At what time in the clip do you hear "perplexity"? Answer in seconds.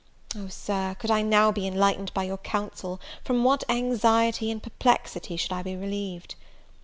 4.63-5.37